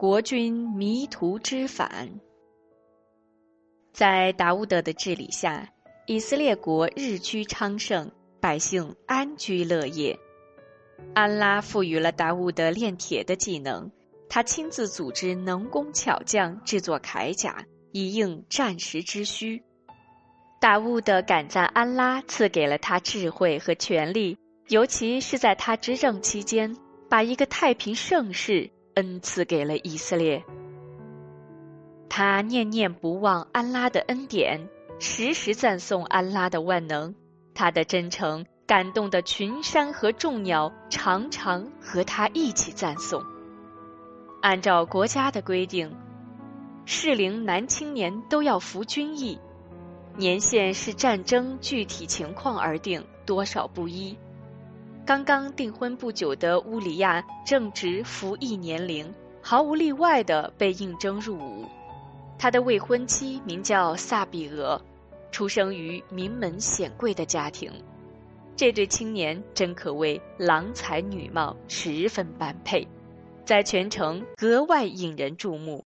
[0.00, 2.08] 国君迷途知返。
[3.92, 5.68] 在达乌德的治理下，
[6.06, 8.10] 以色列国日趋昌盛，
[8.40, 10.18] 百姓安居乐业。
[11.12, 13.90] 安拉赋予了达乌德炼铁的技能，
[14.30, 19.62] 他亲自组织能工巧匠制作铠甲，以应战时之需。
[20.62, 24.38] 达乌德感赞安拉赐给了他智慧和权力，
[24.68, 26.74] 尤其是在他执政期间，
[27.10, 28.70] 把一个太平盛世
[29.00, 30.44] 恩赐给了以色列。
[32.10, 37.14] 他念念不忘安拉的恩典，时时赞颂安拉的万能。
[37.54, 43.22] 他的真诚感动的群山和众鸟，常常和他一起赞颂。
[44.42, 45.96] 按照国家的规定，
[46.84, 49.38] 适龄男青年都要服军役，
[50.16, 54.18] 年限是战争具体情况而定，多少不一。
[55.06, 61.66] 刚刚订婚不久的乌里亚正值服役年龄，毫无例外的被应征入伍。
[62.38, 64.80] 他的未婚妻名叫萨比俄，
[65.32, 67.72] 出生于名门显贵的家庭。
[68.54, 72.86] 这对青年真可谓郎才女貌，十分般配，
[73.44, 75.84] 在全城格外引人注目。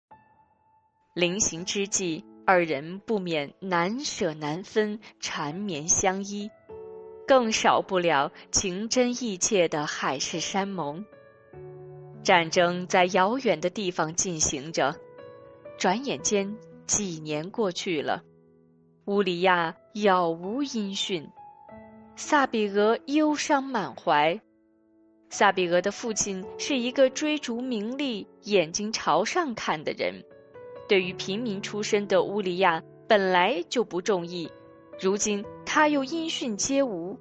[1.14, 6.50] 临行之际，二人不免难舍难分，缠绵相依，
[7.28, 11.04] 更少不了情真意切的海誓山盟。
[12.24, 14.96] 战争在遥远的地方进行着。
[15.76, 16.56] 转眼间，
[16.86, 18.24] 几年过去了，
[19.04, 21.28] 乌里亚杳无音讯，
[22.16, 24.40] 萨比俄忧伤满怀。
[25.28, 30.24] 萨比俄的父亲是一个追逐名利、眼睛朝上看的人，
[30.88, 34.50] 对于平民出身的乌里亚本来就不中意，
[35.00, 37.18] 如今他又音讯皆无，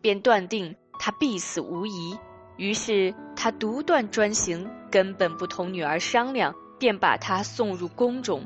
[0.00, 2.18] 便断定他必死无疑。
[2.56, 6.54] 于是他独断专行，根本不同女儿商量。
[6.78, 8.40] 便把她送入宫中。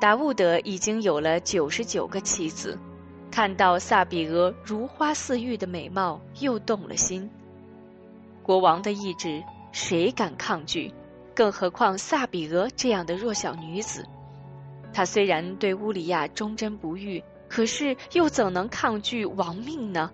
[0.00, 2.78] 达乌德已经有了九十九个妻子，
[3.30, 7.28] 看到萨比俄如花似玉的美貌，又动了心。
[8.42, 10.90] 国王的意志，谁敢抗拒？
[11.34, 14.02] 更何况萨比俄这样的弱小女子。
[14.98, 20.10] 他虽然对乌里亚忠贞不渝，可是又怎能抗拒亡命呢？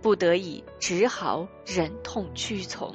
[0.00, 2.94] 不得已，只好忍痛屈从。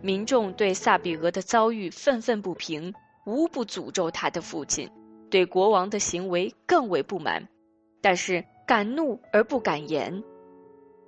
[0.00, 2.94] 民众对萨比俄的遭遇愤愤不平，
[3.26, 4.88] 无不诅咒他的父亲，
[5.28, 7.46] 对国王的行为更为不满，
[8.00, 10.24] 但是敢怒而不敢言。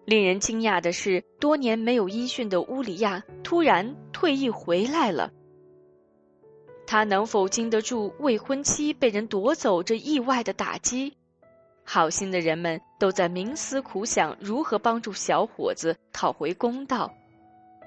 [0.04, 5.32] 令人惊讶的是，多年没有音讯的乌里亚突然退役回来了。
[6.94, 11.12] 他能否经得住未婚妻被人夺走这意外的打击？
[11.82, 17.12] 好心的人们都在冥思苦想，如何帮助小伙子讨回公道。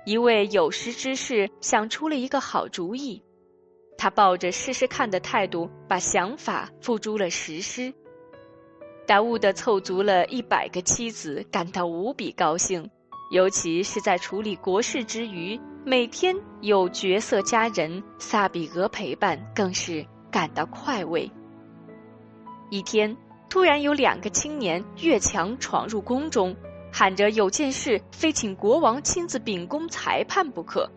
[0.05, 3.23] 一位有识之士想出了一个好主意，
[3.97, 7.93] 他抱着试试看的态度，把想法付诸了实施。
[9.05, 12.91] 达乌德凑足了一百个妻子，感到无比高兴，
[13.31, 15.57] 尤其是在处理国事之余，
[15.89, 21.31] 每天有绝色佳人萨比俄陪伴，更是感到快慰。
[22.69, 23.15] 一天，
[23.49, 26.53] 突然有两个青年越墙闯入宫中。
[26.91, 30.91] 喊着有件事，非请国王亲自秉公裁判不可。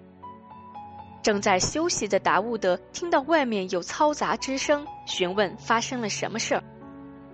[1.23, 6.65] 正在休息的达乌德听到外面有嘈杂之声，询问发生了什么事儿。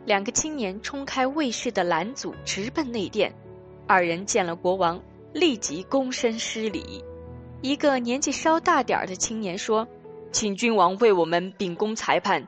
[0.04, 3.34] 两个青年冲开卫士的拦阻，直奔内殿。
[3.86, 5.00] 二人见了国王，
[5.32, 7.02] 立即躬身施礼。
[7.62, 9.88] 一个年纪稍大点儿的青年说
[10.30, 12.46] ：“请君王为我们秉公裁判，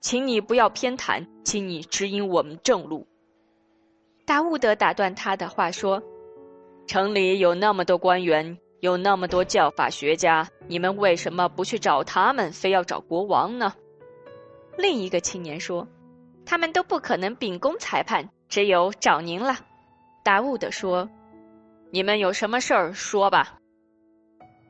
[0.00, 3.06] 请你不要偏袒，请你指引我们正路。”
[4.26, 6.02] 达乌德打断他的话说
[6.86, 13.72] ：“城里有那么多官员，有那么多教法学家，你们为什么不去找他们，非要找国王呢？”
[14.76, 15.88] 另一个青年说
[16.46, 19.56] ：“他们都不可能秉公裁判，只有找您了。”
[20.22, 21.08] 达乌德说
[21.90, 23.56] ：“你们有什么事儿说吧。”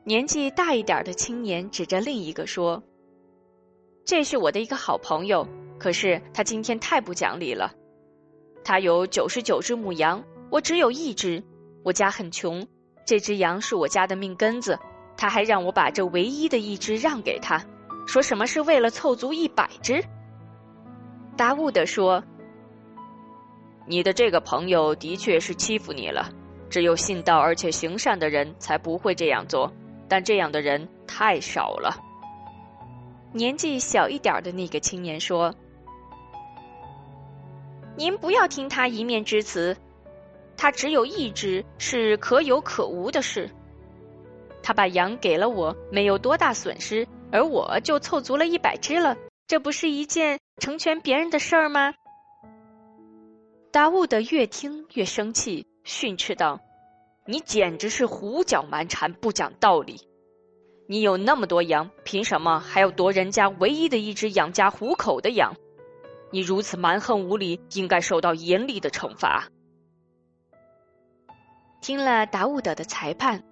[0.03, 2.81] 年纪大一点的青年指着另一个说
[4.03, 7.71] ：“这是我的一个好朋友，可是他今天太不讲理了。”
[8.65, 11.43] 他有九十九只母羊，我只有一只。
[11.83, 12.67] 我家很穷，
[13.05, 14.77] 这只羊是我家的命根子。
[15.17, 17.63] 他还让我把这唯一的一只让给他，
[18.07, 20.03] 说什么是为了凑足一百只。
[21.37, 22.23] 达乌德说
[23.85, 26.31] ：“你的这个朋友的确是欺负你了。
[26.71, 29.71] 只有信道而且行善的人才不会这样做，
[30.11, 31.95] 但这样的人太少了。”
[33.31, 35.55] 年纪小一点的那个青年说。
[37.95, 39.77] 您不要听他一面之词，
[40.57, 43.49] 他只有一只是可有可无的事。
[44.63, 51.93] 他把羊给了我，没有多大损失，而我就凑足了一百只了，这不是一件成全别人的事儿吗？
[53.71, 56.59] 达乌德越听越生气，训斥道
[57.25, 60.01] ：“你简直是胡搅蛮缠，不讲道理！
[60.87, 65.55] 你有那么多羊，凭什么还要夺人家唯一的一只养家糊口的羊？
[66.31, 69.49] 你如此蛮横无理，应该受到严厉的惩罚。”
[71.81, 73.43] 听了达乌德的裁判，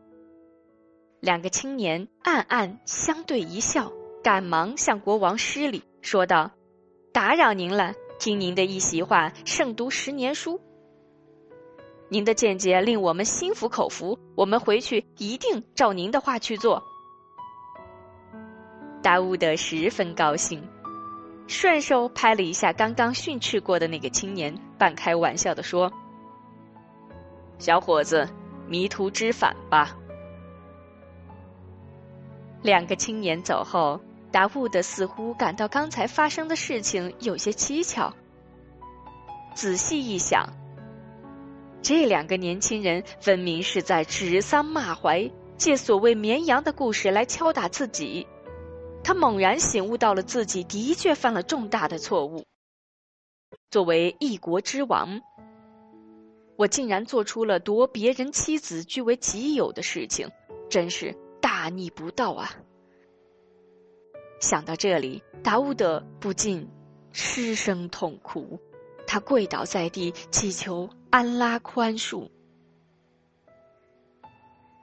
[1.20, 3.92] 两个青年暗暗相对一笑，
[4.24, 6.52] 赶忙向国王施礼，说道
[7.14, 10.60] ：“打扰您了。”听您的一席话，胜读十年书。
[12.10, 16.84] 您的见解令我们心服口服，我们回去一定照您的话去做。
[19.02, 20.62] 达乌德十分高兴，
[21.48, 25.92] 顺手拍了一下刚刚训斥过的那个青年，半开玩笑的说
[27.60, 28.28] ：“小伙子，
[28.68, 29.96] 迷途知返吧。”
[32.62, 34.00] 两个青年走后。
[34.32, 38.14] 达乌德似乎感到刚才发生的事情有些蹊跷。
[39.56, 40.48] 仔细一想，
[41.82, 48.28] 这两个年轻人分明是在指桑骂槐，借所谓绵羊的故事来敲打自己。
[49.04, 52.46] 他猛然醒悟到了自己的确犯了重大的错误。
[53.72, 55.22] 作为一国之王，
[56.58, 60.30] 我竟然做出了夺别人妻子据为己有的事情，
[60.70, 62.52] 真是大逆不道啊！
[64.42, 66.70] 想到这里，达乌德不禁
[67.12, 68.60] 失声痛哭，
[69.08, 72.30] 他跪倒在地，祈求安拉宽恕。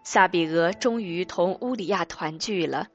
[0.02, 2.88] 萨比俄终于同乌里亚团聚了，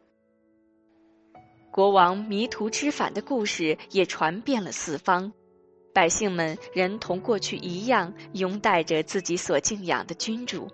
[1.72, 5.32] 国王迷途知返的故事也传遍了四方，
[5.94, 10.68] 百姓们仍同过去一样拥戴着自己所敬仰的君主。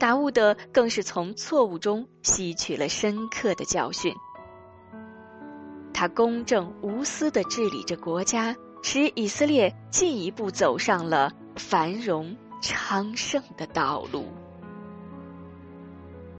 [0.00, 4.12] 达乌德更是从错误中吸取了深刻的教训。
[5.94, 14.26] 他公正无私的治理着国家，使以色列进一步走上了繁荣昌盛的道路。